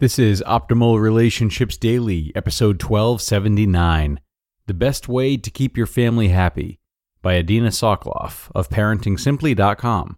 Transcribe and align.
This 0.00 0.18
is 0.18 0.42
Optimal 0.46 0.98
Relationships 0.98 1.76
Daily, 1.76 2.32
episode 2.34 2.82
1279 2.82 4.18
The 4.66 4.72
Best 4.72 5.08
Way 5.08 5.36
to 5.36 5.50
Keep 5.50 5.76
Your 5.76 5.84
Family 5.84 6.28
Happy 6.28 6.80
by 7.20 7.36
Adina 7.36 7.68
Soclof 7.68 8.50
of 8.54 8.70
ParentingSimply.com. 8.70 10.16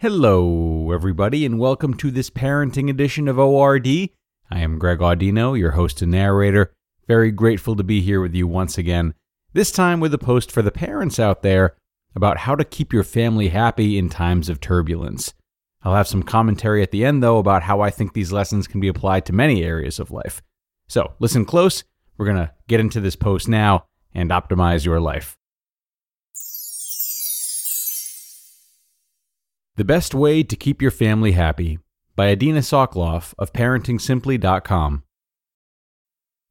Hello, 0.00 0.92
everybody, 0.92 1.46
and 1.46 1.58
welcome 1.58 1.94
to 1.94 2.10
this 2.10 2.28
parenting 2.28 2.90
edition 2.90 3.26
of 3.26 3.38
ORD. 3.38 3.86
I 3.86 4.10
am 4.50 4.78
Greg 4.78 4.98
Audino, 4.98 5.58
your 5.58 5.70
host 5.70 6.02
and 6.02 6.12
narrator. 6.12 6.70
Very 7.08 7.30
grateful 7.30 7.76
to 7.76 7.82
be 7.82 8.02
here 8.02 8.20
with 8.20 8.34
you 8.34 8.46
once 8.46 8.76
again, 8.76 9.14
this 9.54 9.72
time 9.72 10.00
with 10.00 10.12
a 10.12 10.18
post 10.18 10.52
for 10.52 10.60
the 10.60 10.70
parents 10.70 11.18
out 11.18 11.40
there 11.40 11.74
about 12.14 12.36
how 12.36 12.54
to 12.54 12.66
keep 12.66 12.92
your 12.92 13.04
family 13.04 13.48
happy 13.48 13.96
in 13.96 14.10
times 14.10 14.50
of 14.50 14.60
turbulence. 14.60 15.32
I'll 15.82 15.94
have 15.94 16.08
some 16.08 16.22
commentary 16.22 16.82
at 16.82 16.90
the 16.90 17.04
end, 17.04 17.22
though, 17.22 17.38
about 17.38 17.62
how 17.62 17.80
I 17.80 17.90
think 17.90 18.12
these 18.12 18.32
lessons 18.32 18.66
can 18.66 18.80
be 18.80 18.88
applied 18.88 19.24
to 19.26 19.32
many 19.32 19.64
areas 19.64 19.98
of 19.98 20.10
life. 20.10 20.42
So 20.88 21.14
listen 21.18 21.44
close. 21.44 21.84
We're 22.18 22.26
going 22.26 22.36
to 22.36 22.52
get 22.68 22.80
into 22.80 23.00
this 23.00 23.16
post 23.16 23.48
now 23.48 23.86
and 24.12 24.30
optimize 24.30 24.84
your 24.84 25.00
life. 25.00 25.38
The 29.76 29.84
Best 29.84 30.14
Way 30.14 30.42
to 30.42 30.56
Keep 30.56 30.82
Your 30.82 30.90
Family 30.90 31.32
Happy 31.32 31.78
by 32.14 32.30
Adina 32.30 32.60
Soclof 32.60 33.32
of 33.38 33.52
ParentingSimply.com. 33.54 35.04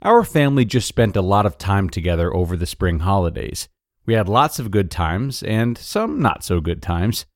Our 0.02 0.24
family 0.24 0.66
just 0.66 0.88
spent 0.88 1.16
a 1.16 1.22
lot 1.22 1.46
of 1.46 1.58
time 1.58 1.90
together 1.90 2.34
over 2.34 2.58
the 2.58 2.66
spring 2.66 3.00
holidays. 3.00 3.68
We 4.06 4.16
had 4.16 4.28
lots 4.28 4.58
of 4.58 4.72
good 4.72 4.90
times 4.90 5.44
and 5.44 5.78
some 5.78 6.20
not 6.20 6.44
so 6.44 6.60
good 6.62 6.82
times. 6.82 7.28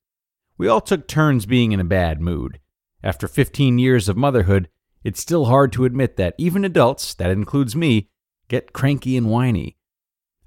We 0.64 0.70
all 0.70 0.80
took 0.80 1.10
turns 1.10 1.46
being 1.46 1.74
in 1.74 1.82
a 1.82 1.84
bad 1.84 2.22
mood. 2.22 2.62
After 3.04 3.28
15 3.28 3.80
years 3.80 4.08
of 4.08 4.16
motherhood, 4.16 4.70
it's 5.04 5.20
still 5.20 5.44
hard 5.44 5.74
to 5.74 5.84
admit 5.84 6.16
that 6.16 6.36
even 6.38 6.64
adults, 6.64 7.14
that 7.16 7.32
includes 7.32 7.76
me, 7.76 8.08
get 8.48 8.72
cranky 8.72 9.18
and 9.18 9.30
whiny. 9.30 9.76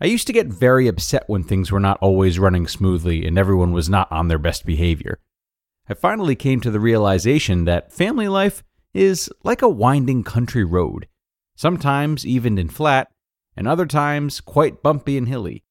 I 0.00 0.06
used 0.06 0.26
to 0.28 0.32
get 0.32 0.46
very 0.46 0.88
upset 0.88 1.24
when 1.26 1.44
things 1.44 1.70
were 1.70 1.80
not 1.80 1.98
always 2.00 2.38
running 2.38 2.66
smoothly 2.66 3.26
and 3.26 3.36
everyone 3.36 3.72
was 3.72 3.90
not 3.90 4.10
on 4.10 4.28
their 4.28 4.38
best 4.38 4.64
behavior. 4.64 5.20
I 5.86 5.92
finally 5.92 6.34
came 6.34 6.62
to 6.62 6.70
the 6.70 6.80
realization 6.80 7.66
that 7.66 7.92
family 7.92 8.26
life 8.26 8.64
is 8.94 9.30
like 9.44 9.60
a 9.60 9.68
winding 9.68 10.24
country 10.24 10.64
road, 10.64 11.08
sometimes 11.56 12.24
evened 12.24 12.58
and 12.58 12.72
flat, 12.72 13.08
and 13.54 13.68
other 13.68 13.84
times 13.84 14.40
quite 14.40 14.82
bumpy 14.82 15.18
and 15.18 15.28
hilly. 15.28 15.65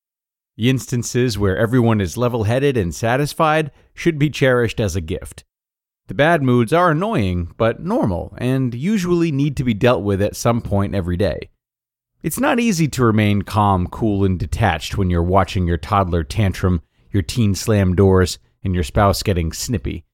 The 0.58 0.70
instances 0.70 1.38
where 1.38 1.58
everyone 1.58 2.00
is 2.00 2.18
level 2.18 2.44
headed 2.44 2.78
and 2.78 2.96
satisfied 2.96 3.72
should 3.94 4.18
be 4.18 4.30
cherished 4.30 4.80
as 4.80 4.96
a 4.96 5.02
gift. 5.02 5.44
The 6.08 6.14
bad 6.14 6.44
moods 6.44 6.72
are 6.72 6.92
annoying, 6.92 7.54
but 7.58 7.82
normal, 7.82 8.34
and 8.38 8.74
usually 8.74 9.32
need 9.32 9.58
to 9.58 9.64
be 9.64 9.74
dealt 9.74 10.04
with 10.04 10.22
at 10.22 10.36
some 10.36 10.62
point 10.62 10.96
every 10.96 11.18
day. 11.18 11.50
It's 12.22 12.40
not 12.40 12.60
easy 12.60 12.88
to 12.90 13.04
remain 13.04 13.42
calm, 13.42 13.88
cool, 13.88 14.24
and 14.24 14.40
detached 14.40 14.98
when 14.98 15.10
you're 15.10 15.24
watching 15.24 15.68
your 15.68 15.78
toddler 15.78 16.24
tantrum, 16.24 16.82
your 17.12 17.24
teen 17.24 17.54
slam 17.54 17.96
doors, 17.96 18.40
and 18.64 18.74
your 18.74 18.84
spouse 18.84 19.24
getting 19.24 19.52
snippy. 19.52 20.06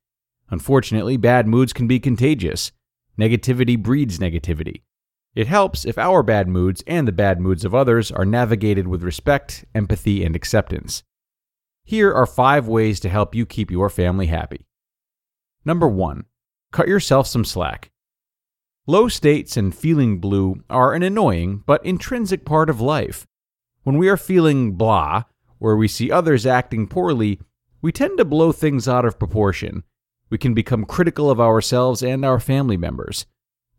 Unfortunately, 0.49 1.17
bad 1.17 1.47
moods 1.47 1.71
can 1.71 1.87
be 1.87 1.99
contagious. 1.99 2.71
Negativity 3.17 3.81
breeds 3.81 4.17
negativity. 4.17 4.81
It 5.33 5.47
helps 5.47 5.85
if 5.85 5.97
our 5.97 6.23
bad 6.23 6.47
moods 6.49 6.83
and 6.85 7.07
the 7.07 7.13
bad 7.13 7.39
moods 7.39 7.63
of 7.63 7.73
others 7.73 8.11
are 8.11 8.25
navigated 8.25 8.87
with 8.87 9.03
respect, 9.03 9.63
empathy, 9.73 10.25
and 10.25 10.35
acceptance. 10.35 11.03
Here 11.85 12.13
are 12.13 12.25
five 12.25 12.67
ways 12.67 12.99
to 12.99 13.09
help 13.09 13.33
you 13.33 13.45
keep 13.45 13.71
your 13.71 13.89
family 13.89 14.27
happy. 14.27 14.65
Number 15.63 15.87
one, 15.87 16.25
cut 16.71 16.87
yourself 16.87 17.27
some 17.27 17.45
slack. 17.45 17.91
Low 18.87 19.07
states 19.07 19.55
and 19.55 19.73
feeling 19.73 20.19
blue 20.19 20.63
are 20.69 20.93
an 20.93 21.03
annoying 21.03 21.63
but 21.65 21.85
intrinsic 21.85 22.43
part 22.45 22.69
of 22.69 22.81
life. 22.81 23.25
When 23.83 23.97
we 23.97 24.09
are 24.09 24.17
feeling 24.17 24.73
blah, 24.73 25.23
or 25.59 25.77
we 25.77 25.87
see 25.87 26.11
others 26.11 26.45
acting 26.45 26.87
poorly, 26.87 27.39
we 27.81 27.91
tend 27.91 28.17
to 28.17 28.25
blow 28.25 28.51
things 28.51 28.87
out 28.87 29.05
of 29.05 29.19
proportion. 29.19 29.83
We 30.29 30.37
can 30.37 30.53
become 30.53 30.85
critical 30.85 31.29
of 31.29 31.39
ourselves 31.39 32.03
and 32.03 32.25
our 32.25 32.39
family 32.39 32.77
members. 32.77 33.25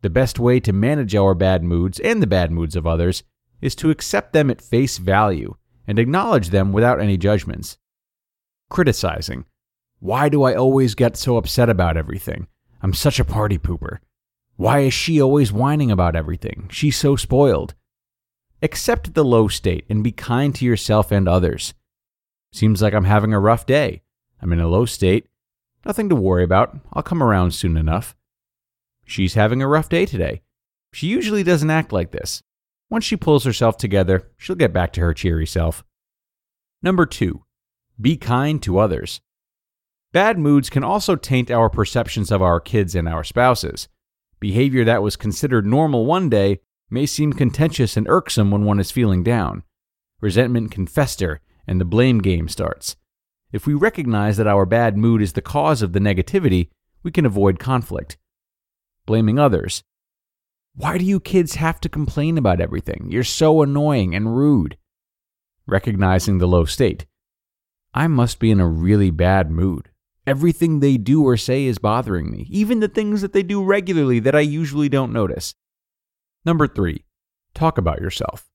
The 0.03 0.11
best 0.11 0.39
way 0.39 0.61
to 0.61 0.73
manage 0.73 1.15
our 1.15 1.35
bad 1.35 1.63
moods 1.63 2.01
and 2.01 2.21
the 2.21 2.27
bad 2.27 2.51
moods 2.51 2.77
of 2.77 2.87
others 2.87 3.23
is 3.61 3.75
to 3.77 3.91
accept 3.91 4.33
them 4.33 4.51
at 4.51 4.61
face 4.61 4.99
value 4.99 5.55
and 5.87 5.99
acknowledge 5.99 6.51
them 6.51 6.73
without 6.73 7.01
any 7.01 7.17
judgments. 7.17 7.79
Criticizing. 8.69 9.45
Why 10.01 10.29
do 10.29 10.43
I 10.43 10.55
always 10.55 10.97
get 10.97 11.17
so 11.17 11.37
upset 11.37 11.69
about 11.69 11.97
everything? 11.97 12.49
I'm 12.83 12.93
such 12.93 13.21
a 13.21 13.25
party 13.25 13.59
pooper. 13.59 13.99
Why 14.57 14.81
is 14.81 14.93
she 14.93 15.23
always 15.23 15.53
whining 15.53 15.93
about 15.93 16.17
everything? 16.17 16.69
She's 16.71 16.97
so 16.97 17.15
spoiled. 17.15 17.75
Accept 18.61 19.15
the 19.15 19.25
low 19.25 19.47
state 19.47 19.85
and 19.89 20.03
be 20.03 20.13
kind 20.13 20.55
to 20.57 20.65
yourself 20.65 21.13
and 21.13 21.29
others. 21.29 21.75
Seems 22.53 22.83
like 22.83 22.93
I'm 22.93 23.05
having 23.05 23.33
a 23.33 23.41
rough 23.41 23.67
day. 23.67 24.03
I'm 24.41 24.53
in 24.53 24.61
a 24.61 24.69
low 24.69 24.85
state. 24.85 25.27
Nothing 25.87 26.09
to 26.09 26.17
worry 26.17 26.43
about. 26.43 26.77
I'll 26.93 27.03
come 27.03 27.23
around 27.23 27.53
soon 27.53 27.77
enough. 27.77 28.17
She's 29.13 29.35
having 29.35 29.61
a 29.61 29.69
rough 29.69 29.91
day 29.91 30.07
today. 30.07 30.41
She 30.95 31.07
usually 31.07 31.43
doesn't 31.43 31.69
act 31.69 31.93
like 31.93 32.13
this. 32.13 32.43
Once 32.89 33.05
she 33.05 33.15
pulls 33.15 33.45
herself 33.45 33.77
together, 33.77 34.31
she'll 34.39 34.57
get 34.57 34.73
back 34.73 34.91
to 34.95 35.03
her 35.03 35.13
cheery 35.13 35.47
self. 35.47 35.85
Number 36.83 37.05
two, 37.05 37.45
be 38.01 38.17
kind 38.17 38.63
to 38.63 38.79
others. 38.79 39.21
Bad 40.13 40.39
moods 40.39 40.71
can 40.71 40.83
also 40.83 41.15
taint 41.15 41.51
our 41.51 41.69
perceptions 41.69 42.31
of 42.31 42.41
our 42.41 42.59
kids 42.59 42.95
and 42.95 43.07
our 43.07 43.23
spouses. 43.23 43.87
Behavior 44.41 44.83
that 44.85 45.03
was 45.03 45.17
considered 45.17 45.67
normal 45.67 46.07
one 46.07 46.31
day 46.31 46.61
may 46.89 47.05
seem 47.05 47.35
contentious 47.35 47.99
and 47.99 48.09
irksome 48.09 48.51
when 48.51 48.65
one 48.65 48.81
is 48.81 48.91
feeling 48.91 49.23
down. 49.23 49.63
Resentment 50.23 50.71
can 50.71 50.87
fester, 50.87 51.43
and 51.67 51.79
the 51.79 51.85
blame 51.85 52.21
game 52.21 52.49
starts. 52.49 52.97
If 53.53 53.67
we 53.67 53.75
recognize 53.75 54.39
that 54.39 54.47
our 54.47 54.65
bad 54.65 54.97
mood 54.97 55.21
is 55.21 55.35
the 55.35 55.43
cause 55.43 55.83
of 55.83 55.93
the 55.93 56.01
negativity, 56.01 56.71
we 57.03 57.11
can 57.11 57.27
avoid 57.27 57.59
conflict 57.59 58.17
blaming 59.07 59.39
others. 59.39 59.83
Why 60.75 60.97
do 60.97 61.05
you 61.05 61.21
kids 61.21 61.57
have 61.57 61.81
to 61.81 61.89
complain 61.89 62.39
about 62.39 62.61
everything? 62.61 63.09
You're 63.11 63.25
so 63.25 63.63
annoying 63.63 64.15
and 64.15 64.37
rude. 64.37 64.79
Recognizing 65.67 66.39
the 66.39 66.49
low 66.49 66.65
state. 66.65 67.07
I 67.95 68.07
must 68.07 68.39
be 68.39 68.51
in 68.51 68.61
a 68.61 68.67
really 68.67 69.11
bad 69.11 69.51
mood. 69.51 69.91
Everything 70.27 70.81
they 70.81 70.97
do 70.97 71.25
or 71.25 71.37
say 71.37 71.65
is 71.65 71.79
bothering 71.79 72.31
me, 72.31 72.47
even 72.49 72.81
the 72.81 72.89
things 72.89 73.21
that 73.23 73.33
they 73.33 73.43
do 73.43 73.63
regularly 73.63 74.19
that 74.21 74.35
I 74.35 74.41
usually 74.41 74.89
don't 74.89 75.13
notice. 75.13 75.55
Number 76.45 76.67
three, 76.67 77.05
talk 77.55 77.77
about 77.77 78.01
yourself. 78.01 78.49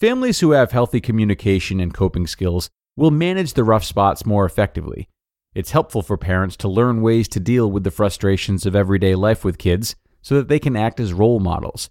Families 0.00 0.40
who 0.40 0.50
have 0.52 0.72
healthy 0.72 1.00
communication 1.00 1.78
and 1.78 1.94
coping 1.94 2.26
skills 2.26 2.68
will 2.96 3.10
manage 3.10 3.52
the 3.52 3.64
rough 3.64 3.84
spots 3.84 4.26
more 4.26 4.44
effectively 4.44 5.08
it's 5.54 5.72
helpful 5.72 6.02
for 6.02 6.16
parents 6.16 6.56
to 6.56 6.68
learn 6.68 7.02
ways 7.02 7.28
to 7.28 7.40
deal 7.40 7.70
with 7.70 7.84
the 7.84 7.90
frustrations 7.90 8.64
of 8.64 8.74
everyday 8.74 9.14
life 9.14 9.44
with 9.44 9.58
kids 9.58 9.94
so 10.22 10.34
that 10.36 10.48
they 10.48 10.58
can 10.58 10.76
act 10.76 10.98
as 10.98 11.12
role 11.12 11.40
models. 11.40 11.90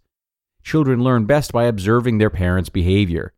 Children 0.64 1.04
learn 1.04 1.26
best 1.26 1.52
by 1.52 1.66
observing 1.66 2.18
their 2.18 2.30
parents' 2.30 2.70
behavior. 2.70 3.34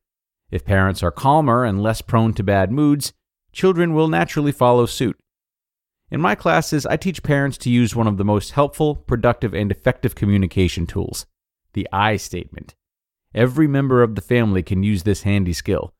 If 0.52 0.66
parents 0.66 1.02
are 1.02 1.12
calmer 1.12 1.66
and 1.66 1.82
less 1.82 2.02
prone 2.02 2.34
to 2.36 2.44
bad 2.44 2.72
moods, 2.72 3.12
children 3.52 3.94
will 3.94 4.08
naturally 4.08 4.52
follow 4.52 4.86
suit. 4.86 5.18
In 6.12 6.22
my 6.22 6.36
classes, 6.36 6.86
I 6.86 6.98
teach 6.98 7.24
parents 7.24 7.58
to 7.60 7.70
use 7.70 7.96
one 7.96 8.08
of 8.08 8.18
the 8.18 8.26
most 8.26 8.52
helpful, 8.52 8.96
productive, 8.96 9.54
and 9.54 9.72
effective 9.72 10.16
communication 10.16 10.86
tools 10.86 11.26
the 11.74 11.88
I 11.92 12.18
statement. 12.18 12.76
Every 13.34 13.68
member 13.68 14.04
of 14.04 14.14
the 14.14 14.22
family 14.22 14.62
can 14.62 14.84
use 14.84 15.02
this 15.04 15.24
handy 15.24 15.54
skill. 15.54 15.92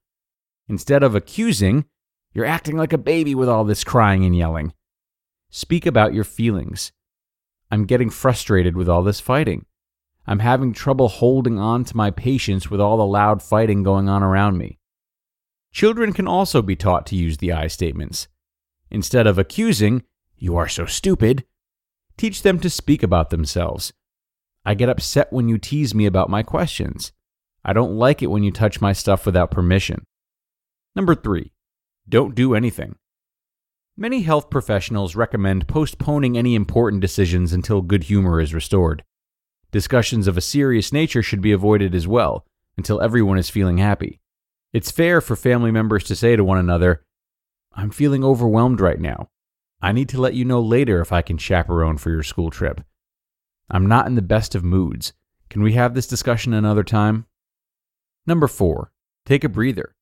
Instead 0.70 1.02
of 1.02 1.16
accusing, 1.16 1.86
you're 2.34 2.46
acting 2.46 2.78
like 2.78 2.94
a 2.94 2.98
baby 2.98 3.36
with 3.36 3.48
all 3.48 3.64
this 3.64 3.84
crying 3.84 4.26
and 4.26 4.36
yelling. 4.36 4.74
Speak 5.50 5.86
about 5.86 6.14
your 6.14 6.24
feelings. 6.24 6.92
I'm 7.70 7.86
getting 7.86 8.10
frustrated 8.10 8.76
with 8.76 8.90
all 8.90 9.04
this 9.04 9.20
fighting. 9.20 9.66
I'm 10.26 10.40
having 10.40 10.74
trouble 10.74 11.10
holding 11.10 11.60
on 11.60 11.84
to 11.86 11.98
my 11.98 12.10
patience 12.12 12.70
with 12.72 12.80
all 12.80 12.98
the 12.98 13.06
loud 13.06 13.42
fighting 13.42 13.84
going 13.84 14.10
on 14.10 14.24
around 14.24 14.58
me. 14.58 14.80
Children 15.72 16.14
can 16.14 16.28
also 16.28 16.62
be 16.62 16.76
taught 16.76 17.06
to 17.08 17.16
use 17.16 17.38
the 17.38 17.52
I 17.52 17.68
statements. 17.68 18.28
Instead 18.90 19.28
of 19.28 19.40
accusing, 19.40 20.04
you 20.38 20.56
are 20.56 20.68
so 20.68 20.86
stupid, 20.86 21.46
teach 22.16 22.44
them 22.44 22.60
to 22.60 22.70
speak 22.70 23.02
about 23.02 23.32
themselves. 23.32 23.92
I 24.66 24.76
get 24.76 24.90
upset 24.90 25.34
when 25.34 25.50
you 25.50 25.58
tease 25.58 25.96
me 25.96 26.06
about 26.06 26.30
my 26.30 26.44
questions. 26.44 27.12
I 27.66 27.74
don't 27.74 27.96
like 27.96 28.22
it 28.22 28.28
when 28.28 28.44
you 28.44 28.52
touch 28.52 28.82
my 28.82 28.94
stuff 28.94 29.26
without 29.26 29.52
permission. 29.52 30.06
Number 30.96 31.16
three, 31.16 31.53
don't 32.08 32.36
do 32.36 32.54
anything. 32.56 32.96
Many 33.96 34.24
health 34.24 34.50
professionals 34.50 35.16
recommend 35.16 35.68
postponing 35.68 36.38
any 36.38 36.56
important 36.56 37.02
decisions 37.02 37.54
until 37.54 37.82
good 37.82 38.04
humor 38.06 38.42
is 38.42 38.54
restored. 38.54 39.04
Discussions 39.72 40.28
of 40.28 40.38
a 40.38 40.42
serious 40.42 40.92
nature 40.92 41.22
should 41.22 41.42
be 41.42 41.52
avoided 41.52 41.94
as 41.94 42.08
well, 42.08 42.46
until 42.78 43.02
everyone 43.02 43.38
is 43.38 43.50
feeling 43.50 43.78
happy. 43.78 44.20
It's 44.72 44.92
fair 44.92 45.22
for 45.22 45.36
family 45.36 45.72
members 45.72 46.04
to 46.06 46.16
say 46.16 46.36
to 46.36 46.44
one 46.44 46.58
another, 46.58 47.04
I'm 47.74 47.92
feeling 47.92 48.24
overwhelmed 48.24 48.82
right 48.82 49.00
now. 49.00 49.30
I 49.82 49.92
need 49.92 50.10
to 50.10 50.22
let 50.22 50.34
you 50.34 50.46
know 50.46 50.62
later 50.62 51.02
if 51.02 51.12
I 51.12 51.22
can 51.22 51.38
chaperone 51.38 51.98
for 51.98 52.10
your 52.10 52.24
school 52.24 52.50
trip. 52.50 52.82
I'm 53.70 53.88
not 53.88 54.08
in 54.08 54.16
the 54.16 54.22
best 54.22 54.56
of 54.56 54.64
moods. 54.64 55.14
Can 55.50 55.62
we 55.62 55.74
have 55.74 55.94
this 55.94 56.08
discussion 56.08 56.54
another 56.54 56.84
time? 56.84 57.26
Number 58.26 58.48
four, 58.48 58.92
take 59.26 59.44
a 59.44 59.50
breather. 59.50 59.96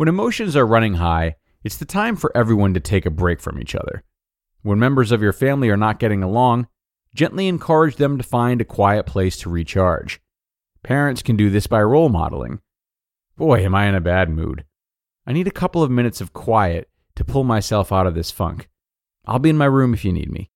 When 0.00 0.08
emotions 0.08 0.56
are 0.56 0.66
running 0.66 0.94
high, 0.94 1.36
it's 1.62 1.76
the 1.76 1.84
time 1.84 2.16
for 2.16 2.34
everyone 2.34 2.72
to 2.72 2.80
take 2.80 3.04
a 3.04 3.10
break 3.10 3.38
from 3.38 3.60
each 3.60 3.74
other. 3.74 4.02
When 4.62 4.78
members 4.78 5.12
of 5.12 5.20
your 5.20 5.34
family 5.34 5.68
are 5.68 5.76
not 5.76 5.98
getting 5.98 6.22
along, 6.22 6.68
gently 7.14 7.48
encourage 7.48 7.96
them 7.96 8.16
to 8.16 8.24
find 8.24 8.62
a 8.62 8.64
quiet 8.64 9.04
place 9.04 9.36
to 9.40 9.50
recharge. 9.50 10.18
Parents 10.82 11.20
can 11.20 11.36
do 11.36 11.50
this 11.50 11.66
by 11.66 11.82
role 11.82 12.08
modeling. 12.08 12.60
Boy, 13.36 13.62
am 13.62 13.74
I 13.74 13.88
in 13.88 13.94
a 13.94 14.00
bad 14.00 14.30
mood. 14.30 14.64
I 15.26 15.34
need 15.34 15.46
a 15.46 15.50
couple 15.50 15.82
of 15.82 15.90
minutes 15.90 16.22
of 16.22 16.32
quiet 16.32 16.88
to 17.16 17.22
pull 17.22 17.44
myself 17.44 17.92
out 17.92 18.06
of 18.06 18.14
this 18.14 18.30
funk. 18.30 18.70
I'll 19.26 19.38
be 19.38 19.50
in 19.50 19.58
my 19.58 19.66
room 19.66 19.92
if 19.92 20.02
you 20.02 20.14
need 20.14 20.32
me. 20.32 20.50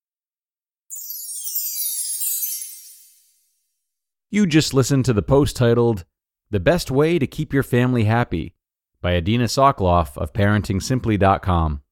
You 4.31 4.47
just 4.47 4.73
listened 4.73 5.05
to 5.05 5.12
the 5.12 5.20
post 5.20 5.55
titled, 5.55 6.06
The 6.49 6.61
Best 6.61 6.90
Way 6.90 7.19
to 7.19 7.26
Keep 7.26 7.52
Your 7.52 7.62
Family 7.62 8.05
Happy 8.05 8.55
by 9.04 9.16
Adina 9.16 9.44
Soclof 9.44 10.16
of 10.16 10.32
ParentingSimply.com. 10.32 11.82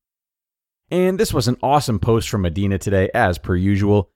And 0.90 1.20
this 1.20 1.34
was 1.34 1.46
an 1.46 1.58
awesome 1.62 1.98
post 1.98 2.30
from 2.30 2.46
Adina 2.46 2.78
today, 2.78 3.10
as 3.12 3.36
per 3.36 3.54
usual. 3.54 4.10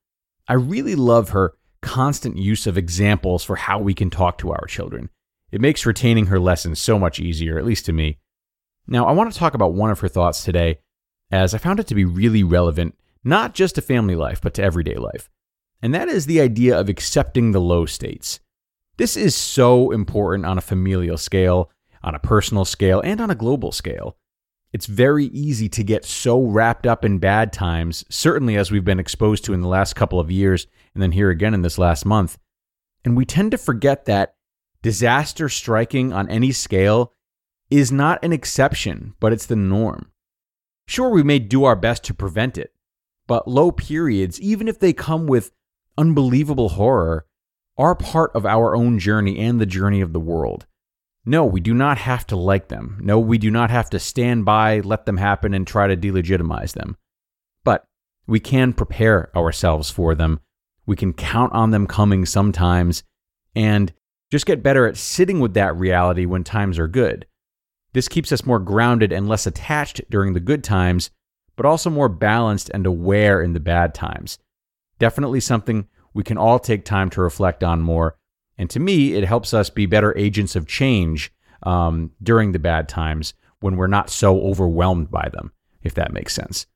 I 0.48 0.54
really 0.54 0.94
love 0.94 1.28
her 1.28 1.58
constant 1.82 2.38
use 2.38 2.66
of 2.66 2.78
examples 2.78 3.44
for 3.44 3.56
how 3.56 3.80
we 3.80 3.92
can 3.92 4.08
talk 4.08 4.38
to 4.38 4.50
our 4.50 4.64
children. 4.66 5.10
It 5.52 5.60
makes 5.60 5.84
retaining 5.84 6.26
her 6.26 6.40
lessons 6.40 6.80
so 6.80 6.98
much 6.98 7.20
easier, 7.20 7.58
at 7.58 7.66
least 7.66 7.84
to 7.84 7.92
me. 7.92 8.16
Now, 8.86 9.04
I 9.04 9.12
want 9.12 9.30
to 9.30 9.38
talk 9.38 9.52
about 9.52 9.74
one 9.74 9.90
of 9.90 10.00
her 10.00 10.08
thoughts 10.08 10.42
today, 10.42 10.78
as 11.30 11.52
I 11.52 11.58
found 11.58 11.78
it 11.78 11.86
to 11.88 11.94
be 11.94 12.06
really 12.06 12.44
relevant, 12.44 12.96
not 13.22 13.52
just 13.52 13.74
to 13.74 13.82
family 13.82 14.16
life, 14.16 14.40
but 14.40 14.54
to 14.54 14.62
everyday 14.62 14.94
life. 14.94 15.28
And 15.82 15.94
that 15.94 16.08
is 16.08 16.24
the 16.24 16.40
idea 16.40 16.80
of 16.80 16.88
accepting 16.88 17.52
the 17.52 17.60
low 17.60 17.84
states. 17.84 18.40
This 18.96 19.18
is 19.18 19.34
so 19.34 19.90
important 19.90 20.46
on 20.46 20.56
a 20.56 20.62
familial 20.62 21.18
scale, 21.18 21.70
on 22.06 22.14
a 22.14 22.20
personal 22.20 22.64
scale, 22.64 23.00
and 23.00 23.20
on 23.20 23.30
a 23.30 23.34
global 23.34 23.72
scale. 23.72 24.16
It's 24.72 24.86
very 24.86 25.26
easy 25.26 25.68
to 25.70 25.82
get 25.82 26.04
so 26.04 26.42
wrapped 26.42 26.86
up 26.86 27.04
in 27.04 27.18
bad 27.18 27.52
times, 27.52 28.04
certainly 28.08 28.56
as 28.56 28.70
we've 28.70 28.84
been 28.84 29.00
exposed 29.00 29.44
to 29.44 29.52
in 29.52 29.60
the 29.60 29.68
last 29.68 29.94
couple 29.94 30.20
of 30.20 30.30
years, 30.30 30.66
and 30.94 31.02
then 31.02 31.12
here 31.12 31.30
again 31.30 31.52
in 31.52 31.62
this 31.62 31.78
last 31.78 32.06
month. 32.06 32.38
And 33.04 33.16
we 33.16 33.24
tend 33.24 33.50
to 33.50 33.58
forget 33.58 34.04
that 34.04 34.36
disaster 34.82 35.48
striking 35.48 36.12
on 36.12 36.28
any 36.30 36.52
scale 36.52 37.12
is 37.70 37.90
not 37.90 38.24
an 38.24 38.32
exception, 38.32 39.14
but 39.18 39.32
it's 39.32 39.46
the 39.46 39.56
norm. 39.56 40.10
Sure, 40.86 41.10
we 41.10 41.24
may 41.24 41.40
do 41.40 41.64
our 41.64 41.74
best 41.74 42.04
to 42.04 42.14
prevent 42.14 42.56
it, 42.56 42.72
but 43.26 43.48
low 43.48 43.72
periods, 43.72 44.40
even 44.40 44.68
if 44.68 44.78
they 44.78 44.92
come 44.92 45.26
with 45.26 45.50
unbelievable 45.98 46.70
horror, 46.70 47.26
are 47.76 47.94
part 47.94 48.30
of 48.34 48.46
our 48.46 48.76
own 48.76 48.98
journey 48.98 49.38
and 49.38 49.60
the 49.60 49.66
journey 49.66 50.00
of 50.00 50.12
the 50.12 50.20
world. 50.20 50.66
No, 51.28 51.44
we 51.44 51.60
do 51.60 51.74
not 51.74 51.98
have 51.98 52.24
to 52.28 52.36
like 52.36 52.68
them. 52.68 53.00
No, 53.02 53.18
we 53.18 53.36
do 53.36 53.50
not 53.50 53.68
have 53.68 53.90
to 53.90 53.98
stand 53.98 54.44
by, 54.44 54.78
let 54.78 55.06
them 55.06 55.16
happen, 55.16 55.52
and 55.54 55.66
try 55.66 55.88
to 55.88 55.96
delegitimize 55.96 56.72
them. 56.72 56.96
But 57.64 57.84
we 58.28 58.38
can 58.38 58.72
prepare 58.72 59.36
ourselves 59.36 59.90
for 59.90 60.14
them. 60.14 60.38
We 60.86 60.94
can 60.94 61.12
count 61.12 61.52
on 61.52 61.72
them 61.72 61.88
coming 61.88 62.26
sometimes 62.26 63.02
and 63.56 63.92
just 64.30 64.46
get 64.46 64.62
better 64.62 64.86
at 64.86 64.96
sitting 64.96 65.40
with 65.40 65.54
that 65.54 65.76
reality 65.76 66.26
when 66.26 66.44
times 66.44 66.78
are 66.78 66.86
good. 66.86 67.26
This 67.92 68.06
keeps 68.06 68.30
us 68.30 68.46
more 68.46 68.60
grounded 68.60 69.12
and 69.12 69.28
less 69.28 69.48
attached 69.48 70.02
during 70.08 70.32
the 70.32 70.40
good 70.40 70.62
times, 70.62 71.10
but 71.56 71.66
also 71.66 71.90
more 71.90 72.08
balanced 72.08 72.70
and 72.72 72.86
aware 72.86 73.42
in 73.42 73.52
the 73.52 73.60
bad 73.60 73.94
times. 73.94 74.38
Definitely 75.00 75.40
something 75.40 75.88
we 76.14 76.22
can 76.22 76.38
all 76.38 76.60
take 76.60 76.84
time 76.84 77.10
to 77.10 77.20
reflect 77.20 77.64
on 77.64 77.80
more 77.80 78.16
and 78.58 78.70
to 78.70 78.80
me, 78.80 79.14
it 79.14 79.24
helps 79.24 79.52
us 79.52 79.70
be 79.70 79.86
better 79.86 80.16
agents 80.16 80.56
of 80.56 80.66
change 80.66 81.32
um, 81.62 82.10
during 82.22 82.52
the 82.52 82.58
bad 82.58 82.88
times 82.88 83.34
when 83.60 83.76
we're 83.76 83.86
not 83.86 84.10
so 84.10 84.40
overwhelmed 84.40 85.10
by 85.10 85.28
them, 85.32 85.52
if 85.82 85.94
that 85.94 86.12
makes 86.12 86.34
sense. 86.34 86.66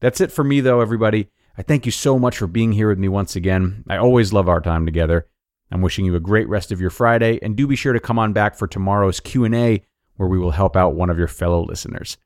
That's 0.00 0.20
it 0.20 0.32
for 0.32 0.44
me, 0.44 0.60
though, 0.60 0.80
everybody. 0.80 1.28
I 1.58 1.62
thank 1.62 1.84
you 1.84 1.92
so 1.92 2.18
much 2.18 2.38
for 2.38 2.46
being 2.46 2.72
here 2.72 2.88
with 2.88 2.98
me 2.98 3.08
once 3.08 3.36
again. 3.36 3.84
I 3.88 3.96
always 3.96 4.32
love 4.32 4.48
our 4.48 4.60
time 4.60 4.86
together. 4.86 5.26
I'm 5.70 5.82
wishing 5.82 6.04
you 6.04 6.16
a 6.16 6.20
great 6.20 6.48
rest 6.48 6.72
of 6.72 6.80
your 6.80 6.90
Friday, 6.90 7.38
and 7.42 7.56
do 7.56 7.66
be 7.66 7.76
sure 7.76 7.92
to 7.92 8.00
come 8.00 8.18
on 8.18 8.32
back 8.32 8.56
for 8.56 8.66
tomorrow's 8.66 9.20
Q&A 9.20 9.84
where 10.16 10.28
we 10.28 10.38
will 10.38 10.50
help 10.50 10.76
out 10.76 10.94
one 10.94 11.08
of 11.08 11.18
your 11.18 11.28
fellow 11.28 11.64
listeners. 11.64 12.18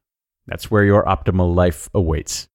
That's 0.46 0.70
where 0.70 0.84
your 0.84 1.04
optimal 1.04 1.54
life 1.54 1.88
awaits. 1.94 2.48